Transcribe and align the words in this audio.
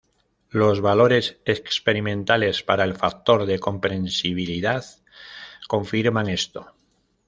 Los 0.49 0.81
valores 0.81 1.37
experimentales 1.45 2.63
para 2.63 2.83
el 2.85 2.95
factor 2.95 3.45
de 3.45 3.59
compresibilidad 3.59 4.83
confirman 5.67 6.27
esto. 6.27 6.73